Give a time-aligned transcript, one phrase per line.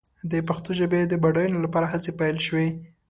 [0.31, 2.67] د پښتو ژبې د بډاینې لپاره هڅې پيل شوې.